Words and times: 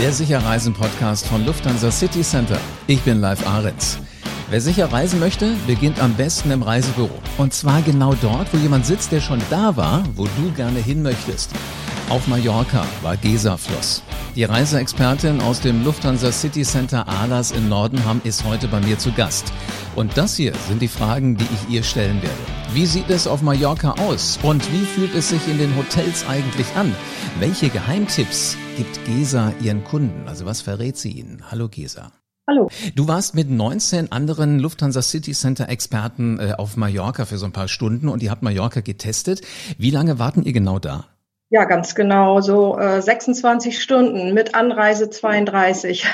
der 0.00 0.12
Sicherreisen-Podcast 0.12 1.26
von 1.26 1.44
Lufthansa 1.44 1.90
City 1.90 2.22
Center. 2.22 2.58
Ich 2.86 3.00
bin 3.00 3.20
Live 3.20 3.44
Ahrens. 3.44 3.98
Wer 4.48 4.60
sicher 4.60 4.92
reisen 4.92 5.18
möchte, 5.18 5.56
beginnt 5.66 6.00
am 6.00 6.14
besten 6.14 6.52
im 6.52 6.62
Reisebüro. 6.62 7.10
Und 7.36 7.52
zwar 7.52 7.82
genau 7.82 8.14
dort, 8.22 8.52
wo 8.54 8.58
jemand 8.58 8.86
sitzt, 8.86 9.10
der 9.10 9.20
schon 9.20 9.42
da 9.50 9.76
war, 9.76 10.04
wo 10.14 10.24
du 10.24 10.52
gerne 10.54 10.78
hin 10.78 11.02
möchtest. 11.02 11.50
Auf 12.08 12.26
Mallorca 12.26 12.86
war 13.02 13.18
Gesafloss. 13.18 14.02
Die 14.34 14.44
Reiseexpertin 14.44 15.42
aus 15.42 15.60
dem 15.60 15.84
Lufthansa 15.84 16.32
City 16.32 16.62
Center 16.62 17.06
Ahlers 17.06 17.50
in 17.50 17.68
Nordenham 17.68 18.22
ist 18.24 18.44
heute 18.44 18.66
bei 18.66 18.80
mir 18.80 18.98
zu 18.98 19.12
Gast. 19.12 19.52
Und 19.94 20.16
das 20.16 20.34
hier 20.34 20.54
sind 20.68 20.80
die 20.80 20.88
Fragen, 20.88 21.36
die 21.36 21.44
ich 21.44 21.74
ihr 21.74 21.82
stellen 21.82 22.22
werde. 22.22 22.34
Wie 22.72 22.86
sieht 22.86 23.10
es 23.10 23.26
auf 23.26 23.42
Mallorca 23.42 23.90
aus? 23.98 24.38
Und 24.42 24.72
wie 24.72 24.86
fühlt 24.86 25.14
es 25.14 25.28
sich 25.28 25.46
in 25.48 25.58
den 25.58 25.76
Hotels 25.76 26.26
eigentlich 26.26 26.74
an? 26.76 26.96
Welche 27.40 27.68
Geheimtipps 27.68 28.56
gibt 28.78 29.04
Gesa 29.04 29.52
ihren 29.60 29.84
Kunden? 29.84 30.26
Also 30.26 30.46
was 30.46 30.62
verrät 30.62 30.96
sie 30.96 31.10
ihnen? 31.10 31.42
Hallo 31.50 31.68
Gesa. 31.68 32.12
Hallo. 32.48 32.70
Du 32.94 33.06
warst 33.06 33.34
mit 33.34 33.50
19 33.50 34.12
anderen 34.12 34.60
Lufthansa 34.60 35.02
City 35.02 35.32
Center 35.32 35.68
Experten 35.68 36.38
äh, 36.38 36.54
auf 36.56 36.78
Mallorca 36.78 37.26
für 37.26 37.36
so 37.36 37.44
ein 37.44 37.52
paar 37.52 37.68
Stunden 37.68 38.08
und 38.08 38.22
ihr 38.22 38.30
habt 38.30 38.42
Mallorca 38.42 38.80
getestet. 38.80 39.42
Wie 39.76 39.90
lange 39.90 40.18
warten 40.18 40.44
ihr 40.44 40.54
genau 40.54 40.78
da? 40.78 41.04
Ja, 41.50 41.64
ganz 41.64 41.94
genau. 41.94 42.40
So 42.42 42.78
äh, 42.78 43.00
26 43.00 43.82
Stunden 43.82 44.34
mit 44.34 44.54
Anreise 44.54 45.08
32. 45.08 46.06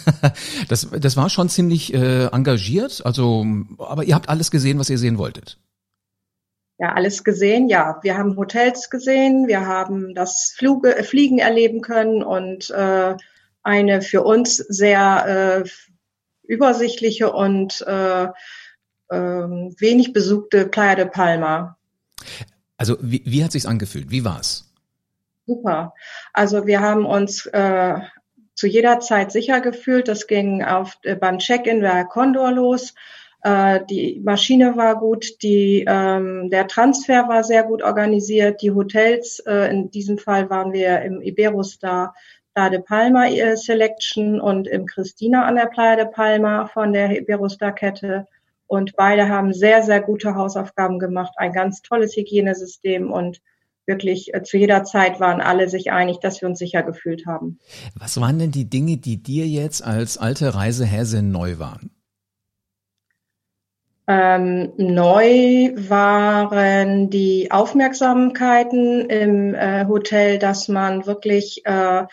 das, 0.68 0.88
das 0.90 1.16
war 1.16 1.30
schon 1.30 1.48
ziemlich 1.48 1.94
äh, 1.94 2.26
engagiert. 2.26 3.00
Also, 3.04 3.46
aber 3.78 4.04
ihr 4.04 4.14
habt 4.14 4.28
alles 4.28 4.50
gesehen, 4.50 4.78
was 4.78 4.90
ihr 4.90 4.98
sehen 4.98 5.16
wolltet. 5.16 5.58
Ja, 6.78 6.92
alles 6.92 7.24
gesehen. 7.24 7.70
Ja, 7.70 8.00
wir 8.02 8.18
haben 8.18 8.36
Hotels 8.36 8.90
gesehen, 8.90 9.46
wir 9.46 9.66
haben 9.66 10.14
das 10.14 10.54
Fluge, 10.54 10.94
äh, 10.94 11.02
Fliegen 11.02 11.38
erleben 11.38 11.80
können 11.80 12.22
und 12.22 12.68
äh, 12.68 13.16
eine 13.62 14.02
für 14.02 14.22
uns 14.24 14.56
sehr 14.56 15.64
äh, 15.64 15.68
übersichtliche 16.42 17.32
und 17.32 17.80
äh, 17.86 18.24
äh, 18.24 18.28
wenig 19.08 20.12
besuchte 20.12 20.66
Playa 20.66 20.96
de 20.96 21.06
Palma. 21.06 21.78
Also 22.76 22.98
wie, 23.00 23.22
wie 23.24 23.42
hat 23.42 23.52
sich's 23.52 23.64
angefühlt? 23.64 24.10
Wie 24.10 24.24
war's? 24.24 24.65
Super. 25.46 25.94
Also 26.32 26.66
wir 26.66 26.80
haben 26.80 27.06
uns 27.06 27.46
äh, 27.46 27.94
zu 28.54 28.66
jeder 28.66 29.00
Zeit 29.00 29.30
sicher 29.30 29.60
gefühlt. 29.60 30.08
Das 30.08 30.26
ging 30.26 30.64
auf, 30.64 30.98
äh, 31.02 31.14
beim 31.14 31.38
Check-in 31.38 31.80
der 31.80 32.04
Condor 32.04 32.50
los. 32.50 32.94
Äh, 33.42 33.80
die 33.88 34.20
Maschine 34.24 34.76
war 34.76 34.98
gut, 34.98 35.42
die, 35.42 35.84
ähm, 35.86 36.50
der 36.50 36.66
Transfer 36.66 37.28
war 37.28 37.44
sehr 37.44 37.62
gut 37.62 37.82
organisiert. 37.82 38.60
Die 38.60 38.72
Hotels, 38.72 39.38
äh, 39.46 39.70
in 39.70 39.90
diesem 39.90 40.18
Fall 40.18 40.50
waren 40.50 40.72
wir 40.72 41.02
im 41.02 41.22
Iberostar 41.22 42.14
Playa 42.54 42.70
de 42.70 42.80
Palma 42.80 43.26
äh, 43.26 43.56
Selection 43.56 44.40
und 44.40 44.66
im 44.66 44.86
Christina 44.86 45.44
an 45.44 45.56
der 45.56 45.66
Playa 45.66 45.96
de 45.96 46.06
Palma 46.06 46.66
von 46.66 46.92
der 46.92 47.20
Iberostar-Kette. 47.20 48.26
Und 48.66 48.96
beide 48.96 49.28
haben 49.28 49.52
sehr, 49.52 49.82
sehr 49.82 50.00
gute 50.00 50.34
Hausaufgaben 50.34 50.98
gemacht, 50.98 51.34
ein 51.36 51.52
ganz 51.52 51.82
tolles 51.82 52.16
Hygienesystem 52.16 53.12
und 53.12 53.42
wirklich 53.86 54.34
äh, 54.34 54.42
zu 54.42 54.56
jeder 54.56 54.84
Zeit 54.84 55.20
waren 55.20 55.40
alle 55.40 55.68
sich 55.68 55.90
einig, 55.92 56.18
dass 56.20 56.40
wir 56.40 56.48
uns 56.48 56.58
sicher 56.58 56.82
gefühlt 56.82 57.26
haben. 57.26 57.58
Was 57.94 58.20
waren 58.20 58.38
denn 58.38 58.50
die 58.50 58.68
Dinge, 58.68 58.96
die 58.96 59.22
dir 59.22 59.46
jetzt 59.46 59.82
als 59.84 60.18
alte 60.18 60.54
Reisehäse 60.54 61.22
neu 61.22 61.58
waren? 61.58 61.90
Ähm, 64.08 64.72
neu 64.76 65.72
waren 65.76 67.10
die 67.10 67.50
Aufmerksamkeiten 67.50 69.10
im 69.10 69.54
äh, 69.54 69.86
Hotel, 69.86 70.38
dass 70.38 70.68
man 70.68 71.06
wirklich 71.06 71.62
äh, 71.64 72.04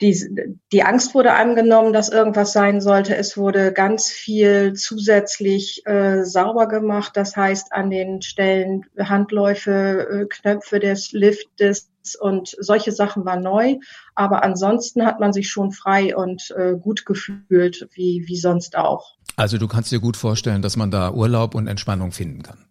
die, 0.00 0.58
die 0.72 0.82
Angst 0.82 1.14
wurde 1.14 1.34
angenommen, 1.34 1.92
dass 1.92 2.08
irgendwas 2.08 2.52
sein 2.52 2.80
sollte. 2.80 3.16
Es 3.16 3.36
wurde 3.36 3.72
ganz 3.72 4.08
viel 4.08 4.72
zusätzlich 4.72 5.82
äh, 5.86 6.24
sauber 6.24 6.68
gemacht. 6.68 7.16
Das 7.16 7.36
heißt, 7.36 7.72
an 7.72 7.90
den 7.90 8.22
Stellen 8.22 8.86
Handläufe, 8.98 10.08
äh, 10.10 10.26
Knöpfe 10.26 10.80
des 10.80 11.12
Liftes 11.12 11.90
und 12.18 12.56
solche 12.58 12.92
Sachen 12.92 13.26
waren 13.26 13.42
neu. 13.42 13.76
Aber 14.14 14.42
ansonsten 14.42 15.04
hat 15.04 15.20
man 15.20 15.34
sich 15.34 15.50
schon 15.50 15.70
frei 15.70 16.16
und 16.16 16.50
äh, 16.56 16.76
gut 16.80 17.04
gefühlt, 17.04 17.88
wie, 17.92 18.24
wie 18.26 18.38
sonst 18.38 18.76
auch. 18.76 19.16
Also 19.36 19.58
du 19.58 19.68
kannst 19.68 19.92
dir 19.92 20.00
gut 20.00 20.16
vorstellen, 20.16 20.62
dass 20.62 20.76
man 20.76 20.90
da 20.90 21.12
Urlaub 21.12 21.54
und 21.54 21.66
Entspannung 21.66 22.12
finden 22.12 22.42
kann. 22.42 22.69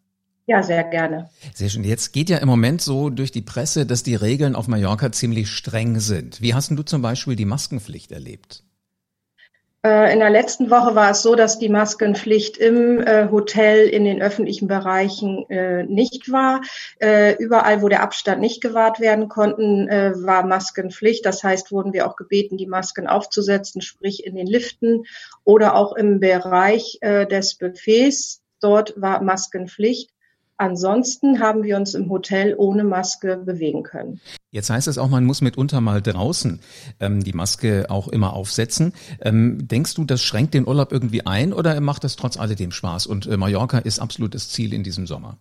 Ja, 0.49 0.63
sehr 0.63 0.83
gerne. 0.83 1.29
Sehr 1.53 1.69
schön. 1.69 1.83
Jetzt 1.83 2.11
geht 2.11 2.27
ja 2.27 2.39
im 2.39 2.47
Moment 2.47 2.81
so 2.81 3.11
durch 3.11 3.31
die 3.31 3.43
Presse, 3.43 3.85
dass 3.85 4.01
die 4.01 4.15
Regeln 4.15 4.55
auf 4.55 4.67
Mallorca 4.67 5.11
ziemlich 5.11 5.47
streng 5.51 5.99
sind. 5.99 6.41
Wie 6.41 6.55
hast 6.55 6.71
du 6.71 6.81
zum 6.81 7.03
Beispiel 7.03 7.35
die 7.35 7.45
Maskenpflicht 7.45 8.11
erlebt? 8.11 8.63
Äh, 9.85 10.11
in 10.11 10.17
der 10.17 10.31
letzten 10.31 10.71
Woche 10.71 10.95
war 10.95 11.11
es 11.11 11.21
so, 11.21 11.35
dass 11.35 11.59
die 11.59 11.69
Maskenpflicht 11.69 12.57
im 12.57 12.99
äh, 12.99 13.29
Hotel 13.29 13.87
in 13.89 14.05
den 14.05 14.23
öffentlichen 14.23 14.67
Bereichen 14.67 15.47
äh, 15.51 15.83
nicht 15.83 16.31
war. 16.31 16.61
Überall, 17.37 17.83
wo 17.83 17.87
der 17.87 18.01
Abstand 18.01 18.41
nicht 18.41 18.59
gewahrt 18.59 18.99
werden 18.99 19.29
konnten, 19.29 19.87
war 19.87 20.47
Maskenpflicht. 20.47 21.23
Das 21.27 21.43
heißt, 21.43 21.71
wurden 21.71 21.93
wir 21.93 22.07
auch 22.07 22.15
gebeten, 22.15 22.57
die 22.57 22.65
Masken 22.65 23.05
aufzusetzen, 23.05 23.83
sprich 23.83 24.25
in 24.25 24.35
den 24.35 24.47
Liften 24.47 25.03
oder 25.43 25.75
auch 25.75 25.95
im 25.95 26.19
Bereich 26.19 26.97
des 27.01 27.55
Buffets. 27.55 28.41
Dort 28.59 28.99
war 28.99 29.21
Maskenpflicht. 29.21 30.09
Ansonsten 30.59 31.39
haben 31.39 31.63
wir 31.63 31.77
uns 31.77 31.93
im 31.93 32.09
Hotel 32.09 32.53
ohne 32.57 32.83
Maske 32.83 33.37
bewegen 33.37 33.83
können. 33.83 34.19
Jetzt 34.51 34.69
heißt 34.69 34.89
es 34.89 34.97
auch, 34.97 35.07
man 35.07 35.23
muss 35.23 35.39
mitunter 35.39 35.79
mal 35.79 36.01
draußen 36.01 36.59
ähm, 36.99 37.23
die 37.23 37.31
Maske 37.31 37.85
auch 37.87 38.09
immer 38.09 38.33
aufsetzen. 38.33 38.93
Ähm, 39.21 39.69
denkst 39.69 39.93
du, 39.93 40.03
das 40.03 40.21
schränkt 40.21 40.53
den 40.53 40.67
Urlaub 40.67 40.91
irgendwie 40.91 41.25
ein 41.25 41.53
oder 41.53 41.79
macht 41.79 42.03
das 42.03 42.17
trotz 42.17 42.37
alledem 42.37 42.71
Spaß? 42.71 43.07
Und 43.07 43.25
äh, 43.25 43.37
Mallorca 43.37 43.77
ist 43.77 43.99
absolut 43.99 44.35
das 44.35 44.49
Ziel 44.49 44.73
in 44.73 44.83
diesem 44.83 45.07
Sommer. 45.07 45.37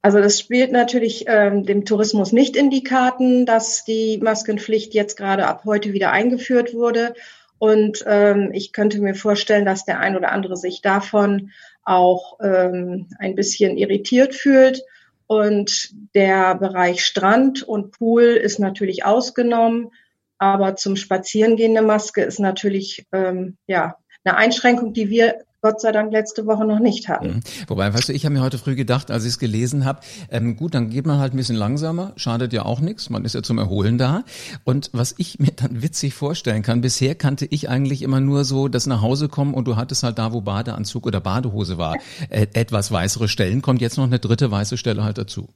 Also 0.00 0.18
das 0.18 0.38
spielt 0.38 0.70
natürlich 0.70 1.24
ähm, 1.26 1.66
dem 1.66 1.84
Tourismus 1.84 2.30
nicht 2.30 2.54
in 2.54 2.70
die 2.70 2.84
Karten, 2.84 3.46
dass 3.46 3.84
die 3.84 4.18
Maskenpflicht 4.18 4.94
jetzt 4.94 5.16
gerade 5.16 5.48
ab 5.48 5.62
heute 5.64 5.92
wieder 5.92 6.12
eingeführt 6.12 6.72
wurde. 6.72 7.14
Und 7.62 8.02
ähm, 8.08 8.50
ich 8.52 8.72
könnte 8.72 9.00
mir 9.00 9.14
vorstellen, 9.14 9.64
dass 9.64 9.84
der 9.84 10.00
ein 10.00 10.16
oder 10.16 10.32
andere 10.32 10.56
sich 10.56 10.82
davon 10.82 11.52
auch 11.84 12.40
ähm, 12.40 13.06
ein 13.20 13.36
bisschen 13.36 13.76
irritiert 13.76 14.34
fühlt. 14.34 14.82
Und 15.28 15.94
der 16.12 16.56
Bereich 16.56 17.04
Strand 17.04 17.62
und 17.62 17.92
Pool 17.92 18.24
ist 18.24 18.58
natürlich 18.58 19.04
ausgenommen. 19.04 19.92
Aber 20.38 20.74
zum 20.74 20.96
Spazierengehen 20.96 21.76
eine 21.76 21.86
Maske 21.86 22.22
ist 22.22 22.40
natürlich 22.40 23.06
ähm, 23.12 23.56
ja 23.68 23.96
eine 24.24 24.36
Einschränkung, 24.36 24.92
die 24.92 25.08
wir 25.08 25.44
Gott 25.62 25.80
sei 25.80 25.92
Dank 25.92 26.12
letzte 26.12 26.44
Woche 26.46 26.64
noch 26.64 26.80
nicht 26.80 27.08
hatten. 27.08 27.34
Mhm. 27.34 27.40
Wobei, 27.68 27.94
weißt 27.94 28.08
du, 28.08 28.12
ich 28.12 28.24
habe 28.24 28.34
mir 28.34 28.42
heute 28.42 28.58
früh 28.58 28.74
gedacht, 28.74 29.12
als 29.12 29.22
ich 29.22 29.30
es 29.30 29.38
gelesen 29.38 29.84
habe, 29.84 30.00
ähm, 30.28 30.56
gut, 30.56 30.74
dann 30.74 30.90
geht 30.90 31.06
man 31.06 31.20
halt 31.20 31.34
ein 31.34 31.36
bisschen 31.36 31.54
langsamer, 31.54 32.12
schadet 32.16 32.52
ja 32.52 32.64
auch 32.64 32.80
nichts, 32.80 33.10
man 33.10 33.24
ist 33.24 33.36
ja 33.36 33.44
zum 33.44 33.58
Erholen 33.58 33.96
da. 33.96 34.24
Und 34.64 34.90
was 34.92 35.14
ich 35.18 35.38
mir 35.38 35.52
dann 35.54 35.80
witzig 35.80 36.14
vorstellen 36.14 36.62
kann, 36.62 36.80
bisher 36.80 37.14
kannte 37.14 37.46
ich 37.46 37.68
eigentlich 37.68 38.02
immer 38.02 38.18
nur 38.18 38.44
so, 38.44 38.66
dass 38.66 38.88
nach 38.88 39.02
Hause 39.02 39.28
kommen 39.28 39.54
und 39.54 39.68
du 39.68 39.76
hattest 39.76 40.02
halt 40.02 40.18
da, 40.18 40.32
wo 40.32 40.40
Badeanzug 40.40 41.06
oder 41.06 41.20
Badehose 41.20 41.78
war, 41.78 41.96
äh, 42.28 42.48
etwas 42.54 42.90
weißere 42.90 43.28
Stellen, 43.28 43.62
kommt 43.62 43.80
jetzt 43.80 43.96
noch 43.98 44.04
eine 44.04 44.18
dritte 44.18 44.50
weiße 44.50 44.76
Stelle 44.76 45.04
halt 45.04 45.18
dazu. 45.18 45.48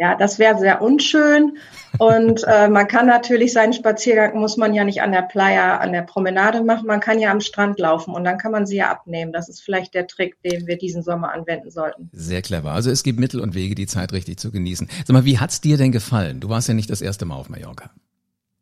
Ja, 0.00 0.14
das 0.14 0.38
wäre 0.38 0.58
sehr 0.58 0.80
unschön. 0.80 1.58
Und 1.98 2.42
äh, 2.46 2.70
man 2.70 2.88
kann 2.88 3.06
natürlich 3.06 3.52
seinen 3.52 3.74
Spaziergang, 3.74 4.40
muss 4.40 4.56
man 4.56 4.72
ja 4.72 4.82
nicht 4.82 5.02
an 5.02 5.12
der 5.12 5.20
Playa, 5.20 5.76
an 5.76 5.92
der 5.92 6.00
Promenade 6.00 6.62
machen, 6.62 6.86
man 6.86 7.00
kann 7.00 7.18
ja 7.18 7.30
am 7.30 7.42
Strand 7.42 7.78
laufen 7.78 8.14
und 8.14 8.24
dann 8.24 8.38
kann 8.38 8.50
man 8.50 8.64
sie 8.64 8.76
ja 8.76 8.90
abnehmen. 8.90 9.30
Das 9.30 9.50
ist 9.50 9.60
vielleicht 9.60 9.92
der 9.92 10.06
Trick, 10.06 10.42
den 10.42 10.66
wir 10.66 10.78
diesen 10.78 11.02
Sommer 11.02 11.34
anwenden 11.34 11.70
sollten. 11.70 12.08
Sehr 12.12 12.40
clever. 12.40 12.72
Also 12.72 12.90
es 12.90 13.02
gibt 13.02 13.20
Mittel 13.20 13.40
und 13.40 13.54
Wege, 13.54 13.74
die 13.74 13.86
Zeit 13.86 14.14
richtig 14.14 14.38
zu 14.38 14.50
genießen. 14.50 14.88
Sag 15.04 15.12
mal, 15.12 15.26
wie 15.26 15.38
hat's 15.38 15.60
dir 15.60 15.76
denn 15.76 15.92
gefallen? 15.92 16.40
Du 16.40 16.48
warst 16.48 16.68
ja 16.68 16.72
nicht 16.72 16.88
das 16.88 17.02
erste 17.02 17.26
Mal 17.26 17.34
auf 17.34 17.50
Mallorca. 17.50 17.90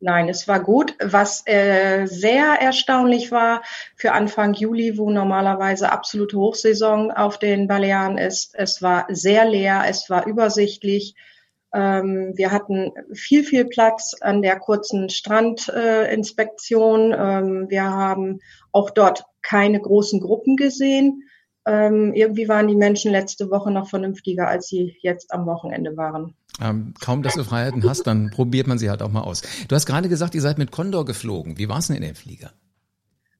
Nein, 0.00 0.28
es 0.28 0.46
war 0.46 0.62
gut. 0.62 0.94
Was 1.02 1.42
äh, 1.46 2.06
sehr 2.06 2.60
erstaunlich 2.60 3.32
war 3.32 3.62
für 3.96 4.12
Anfang 4.12 4.54
Juli, 4.54 4.96
wo 4.96 5.10
normalerweise 5.10 5.90
absolute 5.90 6.38
Hochsaison 6.38 7.10
auf 7.10 7.38
den 7.38 7.66
Balearen 7.66 8.16
ist, 8.16 8.54
es 8.54 8.80
war 8.80 9.06
sehr 9.08 9.44
leer, 9.44 9.84
es 9.88 10.08
war 10.08 10.26
übersichtlich. 10.26 11.16
Ähm, 11.74 12.32
wir 12.36 12.52
hatten 12.52 12.92
viel, 13.12 13.42
viel 13.42 13.64
Platz 13.64 14.14
an 14.20 14.40
der 14.40 14.60
kurzen 14.60 15.08
Strandinspektion. 15.08 17.12
Äh, 17.12 17.38
ähm, 17.38 17.66
wir 17.68 17.84
haben 17.84 18.38
auch 18.70 18.90
dort 18.90 19.24
keine 19.42 19.80
großen 19.80 20.20
Gruppen 20.20 20.56
gesehen. 20.56 21.27
Ähm, 21.68 22.14
irgendwie 22.14 22.48
waren 22.48 22.66
die 22.66 22.74
Menschen 22.74 23.12
letzte 23.12 23.50
Woche 23.50 23.70
noch 23.70 23.90
vernünftiger, 23.90 24.48
als 24.48 24.68
sie 24.68 24.96
jetzt 25.02 25.32
am 25.32 25.44
Wochenende 25.44 25.98
waren. 25.98 26.34
Ähm, 26.62 26.94
kaum, 26.98 27.22
dass 27.22 27.34
du 27.34 27.44
Freiheiten 27.44 27.88
hast, 27.88 28.06
dann 28.06 28.30
probiert 28.30 28.66
man 28.66 28.78
sie 28.78 28.88
halt 28.88 29.02
auch 29.02 29.12
mal 29.12 29.20
aus. 29.20 29.42
Du 29.68 29.76
hast 29.76 29.84
gerade 29.84 30.08
gesagt, 30.08 30.34
ihr 30.34 30.40
seid 30.40 30.56
mit 30.56 30.72
Condor 30.72 31.04
geflogen. 31.04 31.58
Wie 31.58 31.68
war 31.68 31.78
es 31.78 31.88
denn 31.88 31.96
in 31.96 32.02
dem 32.02 32.14
Flieger? 32.14 32.52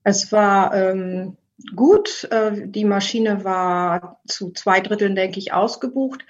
Es 0.05 0.31
war 0.31 0.75
ähm, 0.75 1.39
gut. 1.75 2.29
Äh, 2.31 2.69
die 2.69 2.85
Maschine 2.85 3.45
war 3.45 4.21
zu 4.29 4.53
zwei 4.53 4.81
Dritteln, 4.81 5.17
denke 5.17 5.39
ich, 5.39 5.55
ausgebucht. 5.55 6.25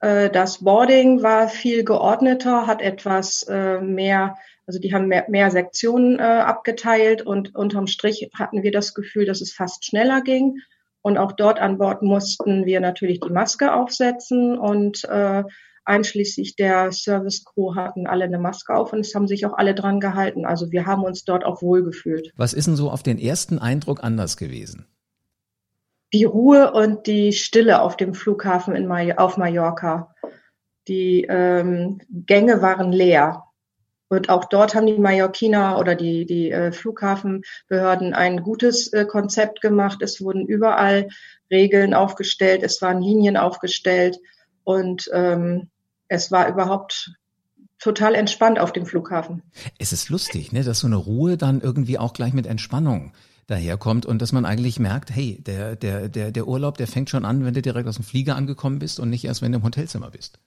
Äh, 0.00 0.30
das 0.30 0.64
Boarding 0.64 1.22
war 1.22 1.48
viel 1.48 1.84
geordneter, 1.84 2.66
hat 2.66 2.82
etwas 2.82 3.44
äh, 3.48 3.80
mehr 3.80 4.36
Also 4.66 4.80
die 4.80 4.92
haben 4.92 5.08
mehr, 5.08 5.26
mehr 5.28 5.50
Sektionen 5.50 6.18
äh, 6.18 6.22
abgeteilt 6.22 7.22
und 7.22 7.54
unterm 7.54 7.86
Strich 7.86 8.30
hatten 8.34 8.62
wir 8.62 8.72
das 8.72 8.92
Gefühl, 8.92 9.24
dass 9.24 9.40
es 9.40 9.52
fast 9.52 9.84
schneller 9.84 10.20
ging. 10.20 10.58
Und 11.04 11.18
auch 11.18 11.32
dort 11.32 11.60
an 11.60 11.76
Bord 11.76 12.00
mussten 12.00 12.64
wir 12.64 12.80
natürlich 12.80 13.20
die 13.20 13.30
Maske 13.30 13.74
aufsetzen 13.74 14.58
und 14.58 15.04
äh, 15.04 15.44
einschließlich 15.84 16.56
der 16.56 16.92
Service 16.92 17.44
Crew 17.44 17.74
hatten 17.74 18.06
alle 18.06 18.24
eine 18.24 18.38
Maske 18.38 18.74
auf 18.74 18.94
und 18.94 19.00
es 19.00 19.14
haben 19.14 19.28
sich 19.28 19.44
auch 19.44 19.52
alle 19.52 19.74
dran 19.74 20.00
gehalten. 20.00 20.46
Also 20.46 20.72
wir 20.72 20.86
haben 20.86 21.04
uns 21.04 21.26
dort 21.26 21.44
auch 21.44 21.60
wohlgefühlt. 21.60 22.32
Was 22.36 22.54
ist 22.54 22.68
denn 22.68 22.76
so 22.76 22.90
auf 22.90 23.02
den 23.02 23.18
ersten 23.18 23.58
Eindruck 23.58 24.02
anders 24.02 24.38
gewesen? 24.38 24.86
Die 26.14 26.24
Ruhe 26.24 26.72
und 26.72 27.06
die 27.06 27.34
Stille 27.34 27.82
auf 27.82 27.98
dem 27.98 28.14
Flughafen 28.14 28.74
in 28.74 28.86
May 28.86 29.12
auf 29.12 29.36
Mallorca. 29.36 30.14
Die 30.88 31.26
ähm, 31.28 32.00
Gänge 32.08 32.62
waren 32.62 32.92
leer. 32.92 33.42
Und 34.14 34.28
auch 34.28 34.44
dort 34.44 34.74
haben 34.74 34.86
die 34.86 34.98
Mallorquiner 34.98 35.78
oder 35.78 35.94
die, 35.94 36.24
die 36.26 36.50
äh, 36.50 36.72
Flughafenbehörden 36.72 38.14
ein 38.14 38.42
gutes 38.42 38.92
äh, 38.92 39.04
Konzept 39.04 39.60
gemacht. 39.60 39.98
Es 40.00 40.20
wurden 40.20 40.46
überall 40.46 41.08
Regeln 41.50 41.94
aufgestellt, 41.94 42.62
es 42.62 42.80
waren 42.80 43.02
Linien 43.02 43.36
aufgestellt 43.36 44.18
und 44.62 45.10
ähm, 45.12 45.68
es 46.08 46.30
war 46.30 46.48
überhaupt 46.48 47.12
total 47.78 48.14
entspannt 48.14 48.58
auf 48.58 48.72
dem 48.72 48.86
Flughafen. 48.86 49.42
Es 49.78 49.92
ist 49.92 50.08
lustig, 50.08 50.52
ne, 50.52 50.64
dass 50.64 50.80
so 50.80 50.86
eine 50.86 50.96
Ruhe 50.96 51.36
dann 51.36 51.60
irgendwie 51.60 51.98
auch 51.98 52.12
gleich 52.12 52.32
mit 52.32 52.46
Entspannung 52.46 53.12
daherkommt 53.46 54.06
und 54.06 54.22
dass 54.22 54.32
man 54.32 54.46
eigentlich 54.46 54.78
merkt, 54.78 55.14
hey, 55.14 55.42
der, 55.42 55.76
der, 55.76 56.08
der, 56.08 56.32
der 56.32 56.48
Urlaub, 56.48 56.78
der 56.78 56.86
fängt 56.86 57.10
schon 57.10 57.26
an, 57.26 57.44
wenn 57.44 57.52
du 57.52 57.60
direkt 57.60 57.88
aus 57.88 57.96
dem 57.96 58.04
Flieger 58.04 58.36
angekommen 58.36 58.78
bist 58.78 59.00
und 59.00 59.10
nicht 59.10 59.24
erst, 59.24 59.42
wenn 59.42 59.52
du 59.52 59.58
im 59.58 59.64
Hotelzimmer 59.64 60.10
bist. 60.10 60.38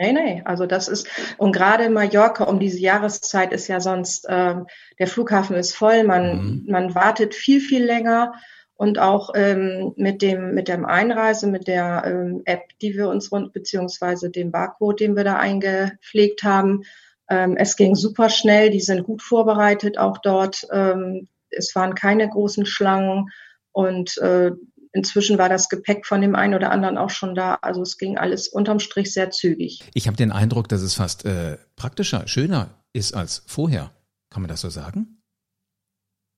Nee, 0.00 0.14
nee, 0.14 0.42
also 0.46 0.64
das 0.64 0.88
ist, 0.88 1.06
und 1.36 1.52
gerade 1.52 1.84
in 1.84 1.92
Mallorca 1.92 2.44
um 2.44 2.58
diese 2.58 2.78
Jahreszeit 2.78 3.52
ist 3.52 3.68
ja 3.68 3.80
sonst, 3.80 4.24
ähm, 4.30 4.66
der 4.98 5.06
Flughafen 5.06 5.56
ist 5.56 5.76
voll, 5.76 6.04
man, 6.04 6.38
mhm. 6.38 6.64
man 6.68 6.94
wartet 6.94 7.34
viel, 7.34 7.60
viel 7.60 7.84
länger 7.84 8.32
und 8.76 8.98
auch 8.98 9.32
ähm, 9.34 9.92
mit 9.96 10.22
dem 10.22 10.54
mit 10.54 10.68
dem 10.68 10.86
Einreise, 10.86 11.48
mit 11.48 11.68
der 11.68 12.04
ähm, 12.06 12.40
App, 12.46 12.62
die 12.80 12.94
wir 12.94 13.10
uns 13.10 13.30
rund 13.30 13.52
beziehungsweise 13.52 14.30
dem 14.30 14.50
Barcode, 14.50 15.00
den 15.00 15.16
wir 15.16 15.24
da 15.24 15.36
eingepflegt 15.36 16.44
haben. 16.44 16.84
Ähm, 17.28 17.58
es 17.58 17.76
ging 17.76 17.94
super 17.94 18.30
schnell, 18.30 18.70
die 18.70 18.80
sind 18.80 19.04
gut 19.04 19.20
vorbereitet 19.20 19.98
auch 19.98 20.16
dort. 20.16 20.66
Ähm, 20.72 21.28
es 21.50 21.74
waren 21.74 21.94
keine 21.94 22.26
großen 22.26 22.64
Schlangen 22.64 23.28
und 23.72 24.16
äh, 24.16 24.52
inzwischen 24.92 25.38
war 25.38 25.48
das 25.48 25.68
Gepäck 25.68 26.06
von 26.06 26.20
dem 26.20 26.34
einen 26.34 26.54
oder 26.54 26.70
anderen 26.70 26.98
auch 26.98 27.10
schon 27.10 27.34
da. 27.34 27.58
Also 27.62 27.82
es 27.82 27.98
ging 27.98 28.18
alles 28.18 28.48
unterm 28.48 28.80
Strich 28.80 29.12
sehr 29.12 29.30
zügig. 29.30 29.82
Ich 29.94 30.06
habe 30.06 30.16
den 30.16 30.32
Eindruck, 30.32 30.68
dass 30.68 30.82
es 30.82 30.94
fast 30.94 31.24
äh, 31.24 31.58
praktischer, 31.76 32.26
schöner 32.26 32.70
ist 32.92 33.14
als 33.14 33.42
vorher. 33.46 33.90
Kann 34.30 34.42
man 34.42 34.48
das 34.48 34.60
so 34.60 34.70
sagen? 34.70 35.20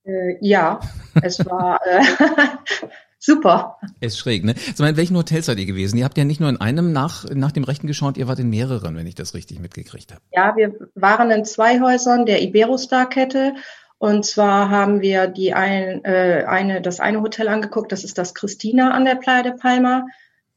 Äh, 0.05 0.37
ja, 0.41 0.81
es 1.21 1.39
war 1.45 1.79
äh, 1.85 2.01
super. 3.19 3.77
Ist 4.01 4.17
schräg, 4.17 4.43
ne? 4.43 4.55
So, 4.75 4.83
in 4.83 4.97
welchen 4.97 5.15
Hotels 5.15 5.45
seid 5.45 5.59
ihr 5.59 5.65
gewesen? 5.65 5.97
Ihr 5.97 6.05
habt 6.05 6.17
ja 6.17 6.25
nicht 6.25 6.41
nur 6.41 6.49
in 6.49 6.59
einem 6.59 6.91
nach, 6.91 7.25
nach 7.33 7.51
dem 7.51 7.63
Rechten 7.63 7.87
geschaut, 7.87 8.17
ihr 8.17 8.27
wart 8.27 8.39
in 8.39 8.49
mehreren, 8.49 8.95
wenn 8.95 9.07
ich 9.07 9.15
das 9.15 9.33
richtig 9.33 9.59
mitgekriegt 9.59 10.11
habe. 10.11 10.21
Ja, 10.31 10.55
wir 10.55 10.73
waren 10.95 11.31
in 11.31 11.45
zwei 11.45 11.79
Häusern 11.79 12.25
der 12.25 12.41
Iberostar-Kette. 12.41 13.53
Und 14.03 14.25
zwar 14.25 14.69
haben 14.69 14.99
wir 14.99 15.27
die 15.27 15.53
ein, 15.53 16.03
äh, 16.03 16.43
eine, 16.45 16.81
das 16.81 16.99
eine 16.99 17.21
Hotel 17.21 17.47
angeguckt, 17.47 17.89
das 17.93 18.03
ist 18.03 18.17
das 18.17 18.33
Christina 18.33 18.91
an 18.91 19.05
der 19.05 19.15
Playa 19.15 19.43
de 19.43 19.53
Palma. 19.53 20.05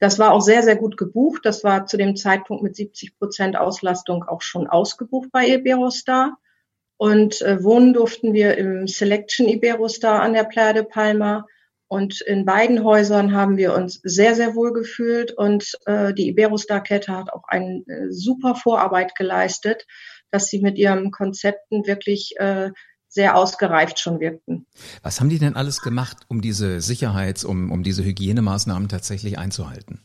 Das 0.00 0.18
war 0.18 0.32
auch 0.32 0.40
sehr, 0.40 0.64
sehr 0.64 0.74
gut 0.74 0.96
gebucht. 0.96 1.42
Das 1.44 1.62
war 1.62 1.86
zu 1.86 1.96
dem 1.96 2.16
Zeitpunkt 2.16 2.64
mit 2.64 2.74
70 2.74 3.16
Prozent 3.16 3.56
Auslastung 3.56 4.24
auch 4.24 4.42
schon 4.42 4.66
ausgebucht 4.66 5.28
bei 5.30 5.46
Iberostar. 5.46 6.38
Und 6.96 7.40
äh, 7.40 7.62
wohnen 7.62 7.94
durften 7.94 8.32
wir 8.32 8.58
im 8.58 8.88
Selection 8.88 9.46
Iberostar 9.46 10.22
an 10.22 10.32
der 10.32 10.42
Playa 10.42 10.72
de 10.72 10.82
Palma. 10.82 11.46
Und 11.86 12.20
in 12.22 12.46
beiden 12.46 12.82
Häusern 12.82 13.32
haben 13.32 13.56
wir 13.58 13.74
uns 13.74 14.00
sehr, 14.02 14.34
sehr 14.34 14.56
wohl 14.56 14.72
gefühlt. 14.72 15.30
Und 15.30 15.78
äh, 15.86 16.12
die 16.12 16.26
Iberostar-Kette 16.30 17.16
hat 17.16 17.32
auch 17.32 17.44
eine 17.46 17.84
äh, 17.86 18.10
super 18.10 18.56
Vorarbeit 18.56 19.14
geleistet, 19.14 19.86
dass 20.32 20.48
sie 20.48 20.60
mit 20.60 20.78
ihren 20.78 21.12
Konzepten 21.12 21.86
wirklich 21.86 22.34
äh, 22.40 22.72
sehr 23.16 23.34
ausgereift 23.34 23.98
schon 23.98 24.20
wirkten. 24.20 24.66
Was 25.02 25.20
haben 25.20 25.30
die 25.30 25.40
denn 25.40 25.56
alles 25.56 25.80
gemacht, 25.80 26.18
um 26.28 26.42
diese 26.42 26.80
Sicherheits-, 26.80 27.44
um, 27.44 27.72
um 27.72 27.82
diese 27.82 28.04
Hygienemaßnahmen 28.04 28.88
tatsächlich 28.88 29.38
einzuhalten? 29.38 30.02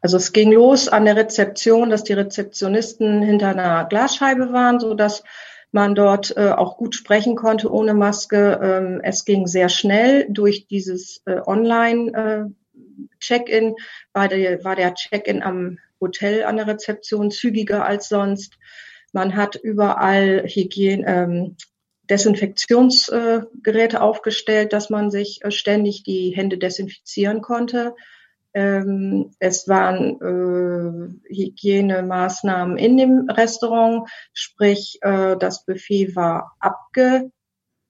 Also 0.00 0.16
es 0.16 0.32
ging 0.32 0.50
los 0.52 0.88
an 0.88 1.04
der 1.04 1.14
Rezeption, 1.16 1.90
dass 1.90 2.02
die 2.02 2.14
Rezeptionisten 2.14 3.22
hinter 3.22 3.50
einer 3.50 3.84
Glasscheibe 3.84 4.52
waren, 4.52 4.80
so 4.80 4.94
dass 4.94 5.22
man 5.70 5.94
dort 5.94 6.36
äh, 6.36 6.50
auch 6.50 6.76
gut 6.76 6.96
sprechen 6.96 7.36
konnte 7.36 7.72
ohne 7.72 7.94
Maske. 7.94 8.58
Ähm, 8.60 9.00
es 9.02 9.24
ging 9.24 9.46
sehr 9.46 9.68
schnell 9.68 10.26
durch 10.28 10.66
dieses 10.66 11.22
äh, 11.26 11.40
Online-Check-in. 11.46 13.68
Äh, 13.68 13.74
war, 14.12 14.26
der, 14.28 14.64
war 14.64 14.74
der 14.74 14.94
Check-in 14.94 15.44
am 15.44 15.78
Hotel 16.00 16.42
an 16.44 16.56
der 16.56 16.66
Rezeption 16.66 17.30
zügiger 17.30 17.84
als 17.84 18.08
sonst. 18.08 18.58
Man 19.12 19.36
hat 19.36 19.56
überall 19.56 20.44
Hygiene, 20.46 21.04
ähm, 21.06 21.56
Desinfektionsgeräte 22.10 24.00
aufgestellt, 24.00 24.72
dass 24.72 24.90
man 24.90 25.10
sich 25.10 25.44
äh, 25.44 25.50
ständig 25.50 26.02
die 26.04 26.30
Hände 26.30 26.58
desinfizieren 26.58 27.40
konnte. 27.40 27.94
Ähm, 28.54 29.32
es 29.38 29.68
waren 29.68 30.20
äh, 30.20 31.34
Hygienemaßnahmen 31.34 32.78
in 32.78 32.96
dem 32.96 33.28
Restaurant, 33.28 34.08
sprich 34.32 34.98
äh, 35.02 35.36
das 35.36 35.64
Buffet 35.64 36.16
war 36.16 36.56
abge 36.58 37.30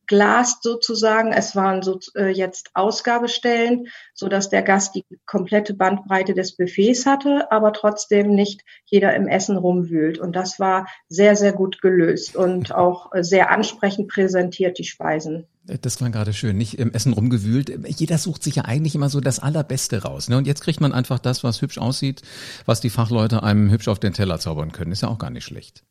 glast 0.09 0.63
sozusagen. 0.63 1.33
Es 1.33 1.55
waren 1.55 1.83
so, 1.83 2.01
äh, 2.17 2.31
jetzt 2.31 2.71
Ausgabestellen, 2.75 3.87
so 4.15 4.29
dass 4.29 4.49
der 4.49 4.63
Gast 4.63 4.95
die 4.95 5.05
komplette 5.27 5.75
Bandbreite 5.75 6.35
des 6.35 6.57
Buffets 6.57 7.07
hatte, 7.07 7.53
aber 7.53 7.73
trotzdem 7.73 8.35
nicht 8.35 8.63
jeder 8.87 9.15
im 9.15 9.29
Essen 9.29 9.57
rumwühlt. 9.57 10.19
Und 10.19 10.35
das 10.35 10.59
war 10.59 10.89
sehr, 11.09 11.37
sehr 11.37 11.53
gut 11.53 11.81
gelöst 11.81 12.35
und 12.35 12.75
auch 12.75 13.13
sehr 13.21 13.51
ansprechend 13.51 14.09
präsentiert, 14.09 14.79
die 14.79 14.85
Speisen. 14.85 15.47
Das 15.83 16.01
war 16.01 16.09
gerade 16.09 16.33
schön, 16.33 16.57
nicht 16.57 16.79
im 16.79 16.93
Essen 16.93 17.13
rumgewühlt. 17.13 17.71
Jeder 17.87 18.17
sucht 18.17 18.43
sich 18.43 18.57
ja 18.57 18.65
eigentlich 18.65 18.95
immer 18.95 19.11
so 19.11 19.21
das 19.21 19.39
Allerbeste 19.39 20.03
raus. 20.03 20.31
Ne? 20.31 20.39
Und 20.39 20.47
jetzt 20.47 20.63
kriegt 20.63 20.81
man 20.81 20.93
einfach 20.93 21.19
das, 21.19 21.45
was 21.45 21.61
hübsch 21.61 21.77
aussieht, 21.77 22.23
was 22.65 22.81
die 22.81 22.91
Fachleute 22.91 23.43
einem 23.43 23.71
hübsch 23.71 23.89
auf 23.89 24.01
den 24.01 24.15
Teller 24.15 24.39
zaubern 24.39 24.73
können. 24.73 24.93
Ist 24.93 25.03
ja 25.03 25.09
auch 25.09 25.19
gar 25.19 25.31
nicht 25.31 25.45
schlecht. 25.45 25.85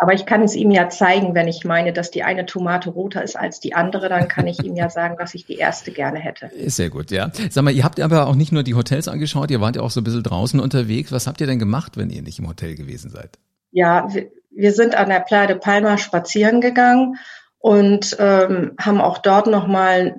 Aber 0.00 0.14
ich 0.14 0.26
kann 0.26 0.42
es 0.44 0.54
ihm 0.54 0.70
ja 0.70 0.88
zeigen, 0.88 1.34
wenn 1.34 1.48
ich 1.48 1.64
meine, 1.64 1.92
dass 1.92 2.12
die 2.12 2.22
eine 2.22 2.46
Tomate 2.46 2.90
roter 2.90 3.22
ist 3.24 3.36
als 3.36 3.58
die 3.58 3.74
andere, 3.74 4.08
dann 4.08 4.28
kann 4.28 4.46
ich 4.46 4.62
ihm 4.62 4.76
ja 4.76 4.88
sagen, 4.90 5.16
dass 5.18 5.34
ich 5.34 5.44
die 5.44 5.56
erste 5.56 5.90
gerne 5.90 6.20
hätte. 6.20 6.46
Ist 6.46 6.76
sehr 6.76 6.88
gut, 6.88 7.10
ja. 7.10 7.32
Sag 7.50 7.64
mal, 7.64 7.74
ihr 7.74 7.82
habt 7.82 7.98
aber 8.00 8.28
auch 8.28 8.36
nicht 8.36 8.52
nur 8.52 8.62
die 8.62 8.76
Hotels 8.76 9.08
angeschaut, 9.08 9.50
ihr 9.50 9.60
wart 9.60 9.74
ja 9.74 9.82
auch 9.82 9.90
so 9.90 10.00
ein 10.00 10.04
bisschen 10.04 10.22
draußen 10.22 10.60
unterwegs. 10.60 11.10
Was 11.10 11.26
habt 11.26 11.40
ihr 11.40 11.48
denn 11.48 11.58
gemacht, 11.58 11.96
wenn 11.96 12.10
ihr 12.10 12.22
nicht 12.22 12.38
im 12.38 12.46
Hotel 12.46 12.76
gewesen 12.76 13.10
seid? 13.10 13.38
Ja, 13.72 14.06
wir, 14.14 14.30
wir 14.50 14.72
sind 14.72 14.96
an 14.96 15.08
der 15.08 15.20
Playa 15.20 15.48
de 15.48 15.56
Palma 15.56 15.98
spazieren 15.98 16.60
gegangen 16.60 17.16
und 17.58 18.16
ähm, 18.20 18.76
haben 18.80 19.00
auch 19.00 19.18
dort 19.18 19.48
nochmal 19.48 20.14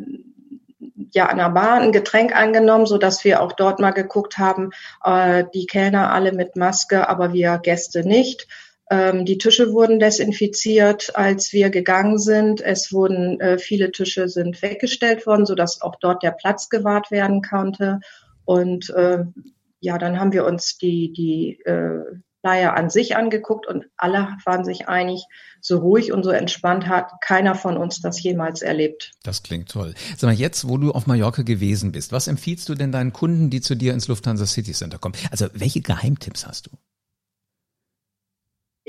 ja 1.13 1.27
an 1.27 1.37
der 1.37 1.49
Bar 1.51 1.79
ein 1.79 1.93
Getränk 1.93 2.35
angenommen, 2.35 2.85
so 2.85 2.97
dass 2.97 3.23
wir 3.23 3.41
auch 3.41 3.53
dort 3.53 3.79
mal 3.79 3.91
geguckt 3.91 4.37
haben, 4.37 4.71
äh, 5.05 5.45
die 5.53 5.67
Kellner 5.67 6.11
alle 6.11 6.33
mit 6.33 6.57
Maske, 6.57 7.07
aber 7.07 7.31
wir 7.31 7.59
Gäste 7.59 8.05
nicht 8.05 8.47
ähm, 8.89 9.25
die 9.25 9.37
Tische 9.37 9.71
wurden 9.71 9.99
desinfiziert, 9.99 11.15
als 11.15 11.53
wir 11.53 11.69
gegangen 11.69 12.17
sind. 12.17 12.61
Es 12.61 12.91
wurden 12.91 13.39
äh, 13.39 13.59
viele 13.59 13.91
Tische 13.91 14.27
sind 14.29 14.61
weggestellt 14.61 15.27
worden, 15.27 15.45
so 15.45 15.55
dass 15.55 15.81
auch 15.81 15.95
dort 15.95 16.23
der 16.23 16.31
Platz 16.31 16.69
gewahrt 16.69 17.11
werden 17.11 17.41
konnte. 17.41 17.99
Und 18.45 18.89
äh, 18.89 19.23
ja, 19.79 19.97
dann 19.97 20.19
haben 20.19 20.33
wir 20.33 20.45
uns 20.45 20.77
die 20.77 21.13
die 21.13 21.59
äh, 21.65 22.01
Flyer 22.41 22.75
an 22.75 22.89
sich 22.89 23.15
angeguckt 23.15 23.67
und 23.67 23.85
alle 23.97 24.29
waren 24.45 24.63
sich 24.63 24.87
einig, 24.87 25.25
so 25.61 25.77
ruhig 25.79 26.13
und 26.13 26.23
so 26.23 26.31
entspannt 26.31 26.87
hat 26.87 27.11
keiner 27.21 27.53
von 27.53 27.77
uns 27.77 28.01
das 28.01 28.23
jemals 28.23 28.61
erlebt. 28.61 29.11
Das 29.23 29.43
klingt 29.43 29.69
toll. 29.69 29.93
Sag 30.17 30.29
mal, 30.29 30.33
jetzt, 30.33 30.67
wo 30.67 30.77
du 30.77 30.91
auf 30.91 31.05
Mallorca 31.05 31.41
gewesen 31.41 31.91
bist, 31.91 32.13
was 32.13 32.27
empfiehlst 32.27 32.69
du 32.69 32.75
denn 32.75 32.93
deinen 32.93 33.11
Kunden, 33.11 33.49
die 33.49 33.61
zu 33.61 33.75
dir 33.75 33.93
ins 33.93 34.07
Lufthansa 34.07 34.45
City 34.45 34.71
Center 34.71 34.97
kommen? 34.97 35.15
Also, 35.31 35.47
welche 35.53 35.81
Geheimtipps 35.81 36.47
hast 36.47 36.67
du? 36.67 36.71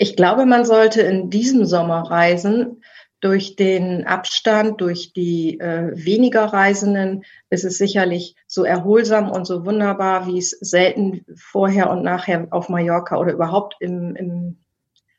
Ich 0.02 0.16
glaube, 0.16 0.46
man 0.46 0.64
sollte 0.64 1.02
in 1.02 1.28
diesem 1.28 1.66
Sommer 1.66 2.10
reisen. 2.10 2.82
Durch 3.20 3.54
den 3.56 4.06
Abstand, 4.06 4.80
durch 4.80 5.12
die 5.12 5.60
äh, 5.60 5.92
weniger 5.94 6.46
Reisenden 6.46 7.22
ist 7.50 7.66
es 7.66 7.76
sicherlich 7.76 8.34
so 8.46 8.64
erholsam 8.64 9.30
und 9.30 9.44
so 9.44 9.66
wunderbar, 9.66 10.26
wie 10.26 10.38
es 10.38 10.52
selten 10.52 11.26
vorher 11.36 11.90
und 11.90 12.02
nachher 12.02 12.48
auf 12.48 12.70
Mallorca 12.70 13.18
oder 13.18 13.34
überhaupt 13.34 13.76
im, 13.80 14.16
im 14.16 14.56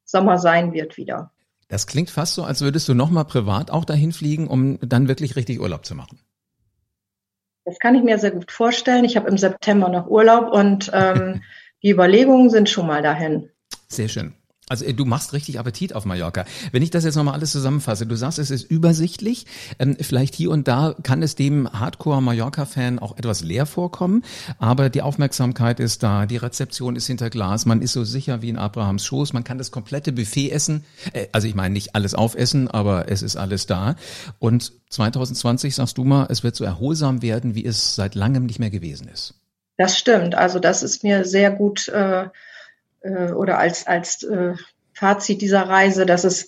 Sommer 0.04 0.40
sein 0.40 0.74
wird 0.74 0.98
wieder. 0.98 1.32
Das 1.68 1.86
klingt 1.86 2.10
fast 2.10 2.34
so, 2.34 2.44
als 2.44 2.62
würdest 2.62 2.90
du 2.90 2.96
nochmal 2.96 3.26
privat 3.26 3.70
auch 3.70 3.86
dahin 3.86 4.12
fliegen, 4.12 4.48
um 4.48 4.80
dann 4.82 5.08
wirklich 5.08 5.36
richtig 5.36 5.62
Urlaub 5.62 5.86
zu 5.86 5.94
machen. 5.94 6.20
Das 7.66 7.78
kann 7.78 7.94
ich 7.94 8.02
mir 8.02 8.18
sehr 8.18 8.32
gut 8.32 8.52
vorstellen. 8.52 9.06
Ich 9.06 9.16
habe 9.16 9.30
im 9.30 9.38
September 9.38 9.90
noch 9.90 10.08
Urlaub 10.08 10.52
und 10.52 10.90
ähm, 10.92 11.44
die 11.84 11.92
Überlegungen 11.92 12.50
sind 12.50 12.68
schon 12.68 12.88
mal 12.88 13.04
dahin. 13.04 13.52
Sehr 13.88 14.08
schön. 14.08 14.34
Also 14.72 14.86
äh, 14.86 14.94
du 14.94 15.06
machst 15.06 15.34
richtig 15.34 15.60
Appetit 15.60 15.94
auf 15.94 16.06
Mallorca. 16.06 16.46
Wenn 16.72 16.82
ich 16.82 16.90
das 16.90 17.04
jetzt 17.04 17.16
nochmal 17.16 17.34
alles 17.34 17.52
zusammenfasse, 17.52 18.06
du 18.06 18.16
sagst, 18.16 18.40
es 18.40 18.50
ist 18.50 18.64
übersichtlich. 18.64 19.46
Ähm, 19.80 19.98
vielleicht 20.00 20.34
hier 20.34 20.50
und 20.50 20.68
da 20.68 20.96
kann 21.04 21.22
es 21.22 21.36
dem 21.36 21.70
Hardcore-Mallorca-Fan 21.72 22.98
auch 23.00 23.18
etwas 23.18 23.42
leer 23.42 23.66
vorkommen, 23.66 24.24
aber 24.60 24.90
die 24.90 25.02
Aufmerksamkeit 25.02 25.82
ist 25.82 26.04
da, 26.04 26.26
die 26.26 26.38
Rezeption 26.38 26.96
ist 26.96 27.08
hinter 27.08 27.30
Glas, 27.30 27.66
man 27.66 27.82
ist 27.82 27.92
so 27.92 28.06
sicher 28.06 28.42
wie 28.42 28.50
in 28.50 28.58
Abrahams 28.58 29.06
Schoß, 29.06 29.34
man 29.34 29.44
kann 29.44 29.58
das 29.58 29.72
komplette 29.72 30.14
Buffet 30.14 30.52
essen. 30.52 30.86
Äh, 31.12 31.28
also 31.34 31.50
ich 31.50 31.56
meine 31.56 31.74
nicht 31.74 31.94
alles 31.94 32.16
aufessen, 32.16 32.70
aber 32.70 33.12
es 33.12 33.24
ist 33.24 33.36
alles 33.36 33.66
da. 33.66 33.96
Und 34.40 34.72
2020 34.90 35.76
sagst 35.76 35.98
du 35.98 36.06
mal, 36.06 36.28
es 36.30 36.44
wird 36.44 36.56
so 36.56 36.64
erholsam 36.64 37.22
werden, 37.22 37.56
wie 37.56 37.66
es 37.66 37.96
seit 37.96 38.16
langem 38.16 38.46
nicht 38.46 38.60
mehr 38.60 38.70
gewesen 38.70 39.10
ist. 39.10 39.34
Das 39.78 39.98
stimmt. 39.98 40.36
Also 40.36 40.60
das 40.60 40.82
ist 40.82 41.04
mir 41.04 41.26
sehr 41.26 41.52
gut 41.52 41.90
äh, 41.90 42.28
äh, 43.02 43.32
oder 43.32 43.58
als, 43.58 43.88
als 43.88 44.24
äh, 44.24 44.54
Fazit 44.94 45.42
dieser 45.42 45.64
Reise, 45.64 46.06
dass 46.06 46.24
es 46.24 46.48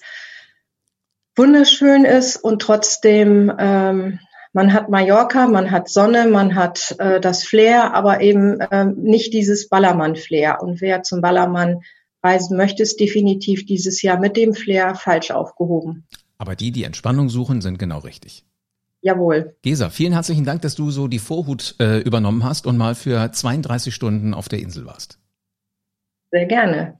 wunderschön 1.35 2.05
ist 2.05 2.37
und 2.37 2.61
trotzdem 2.61 3.51
ähm, 3.57 4.19
man 4.53 4.71
hat 4.71 4.87
Mallorca, 4.89 5.47
man 5.47 5.71
hat 5.71 5.89
Sonne, 5.89 6.27
man 6.27 6.53
hat 6.53 6.95
äh, 6.99 7.19
das 7.19 7.43
Flair, 7.43 7.95
aber 7.95 8.21
eben 8.21 8.59
äh, 8.59 8.85
nicht 8.85 9.33
dieses 9.33 9.67
Ballermann-Flair. 9.67 10.61
Und 10.61 10.79
wer 10.79 11.01
zum 11.01 11.21
Ballermann 11.21 11.81
reisen 12.23 12.55
möchte, 12.55 12.83
ist 12.83 12.99
definitiv 12.99 13.65
dieses 13.65 14.03
Jahr 14.03 14.19
mit 14.19 14.37
dem 14.37 14.53
Flair 14.53 14.93
falsch 14.93 15.31
aufgehoben. 15.31 16.05
Aber 16.37 16.55
die, 16.55 16.71
die 16.71 16.83
Entspannung 16.83 17.29
suchen, 17.29 17.61
sind 17.61 17.79
genau 17.79 17.99
richtig. 17.99 18.45
Jawohl. 19.01 19.55
Gesa, 19.63 19.89
vielen 19.89 20.13
herzlichen 20.13 20.45
Dank, 20.45 20.61
dass 20.61 20.75
du 20.75 20.91
so 20.91 21.07
die 21.07 21.19
Vorhut 21.19 21.75
äh, 21.79 21.97
übernommen 21.99 22.43
hast 22.43 22.67
und 22.67 22.77
mal 22.77 22.95
für 22.95 23.31
32 23.31 23.93
Stunden 23.93 24.33
auf 24.33 24.49
der 24.49 24.59
Insel 24.59 24.85
warst. 24.85 25.19
Sehr 26.33 26.47
gerne. 26.47 26.95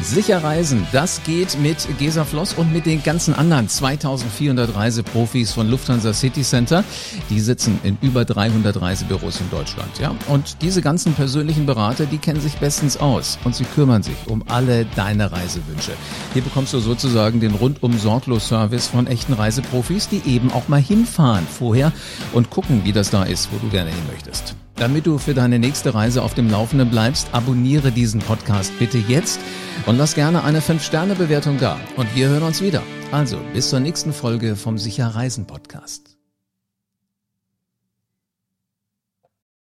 Sicher 0.00 0.42
reisen, 0.42 0.84
das 0.90 1.22
geht 1.22 1.56
mit 1.60 1.86
Gesa 2.00 2.24
Floss 2.24 2.54
und 2.54 2.72
mit 2.72 2.86
den 2.86 3.04
ganzen 3.04 3.32
anderen 3.32 3.68
2400 3.68 4.74
Reiseprofis 4.74 5.52
von 5.52 5.70
Lufthansa 5.70 6.12
City 6.12 6.42
Center. 6.42 6.82
Die 7.30 7.38
sitzen 7.38 7.78
in 7.84 7.96
über 8.02 8.24
300 8.24 8.80
Reisebüros 8.80 9.40
in 9.40 9.48
Deutschland, 9.48 10.00
ja. 10.00 10.12
Und 10.26 10.60
diese 10.60 10.82
ganzen 10.82 11.14
persönlichen 11.14 11.66
Berater, 11.66 12.06
die 12.06 12.18
kennen 12.18 12.40
sich 12.40 12.56
bestens 12.56 12.96
aus 12.96 13.38
und 13.44 13.54
sie 13.54 13.64
kümmern 13.64 14.02
sich 14.02 14.16
um 14.26 14.42
alle 14.48 14.86
deine 14.96 15.30
Reisewünsche. 15.30 15.92
Hier 16.32 16.42
bekommst 16.42 16.74
du 16.74 16.80
sozusagen 16.80 17.38
den 17.38 17.54
rundum 17.54 17.96
sorglos 17.96 18.48
Service 18.48 18.88
von 18.88 19.06
echten 19.06 19.34
Reiseprofis, 19.34 20.08
die 20.08 20.22
eben 20.26 20.50
auch 20.50 20.66
mal 20.66 20.82
hinfahren 20.82 21.46
vorher 21.46 21.92
und 22.32 22.50
gucken, 22.50 22.80
wie 22.82 22.92
das 22.92 23.10
da 23.10 23.22
ist, 23.22 23.50
wo 23.52 23.58
du 23.58 23.70
gerne 23.70 23.90
hin 23.90 24.02
möchtest. 24.10 24.56
Damit 24.76 25.06
du 25.06 25.18
für 25.18 25.34
deine 25.34 25.58
nächste 25.58 25.94
Reise 25.94 26.22
auf 26.22 26.34
dem 26.34 26.50
Laufenden 26.50 26.90
bleibst, 26.90 27.28
abonniere 27.32 27.92
diesen 27.92 28.20
Podcast 28.20 28.76
bitte 28.78 28.98
jetzt 28.98 29.40
und 29.86 29.96
lass 29.96 30.14
gerne 30.14 30.42
eine 30.42 30.60
5-Sterne-Bewertung 30.60 31.58
da. 31.58 31.78
Und 31.96 32.14
wir 32.14 32.28
hören 32.28 32.42
uns 32.42 32.60
wieder. 32.60 32.82
Also 33.12 33.38
bis 33.52 33.70
zur 33.70 33.80
nächsten 33.80 34.12
Folge 34.12 34.56
vom 34.56 34.78
Sicher 34.78 35.08
Reisen 35.08 35.46
Podcast. 35.46 36.13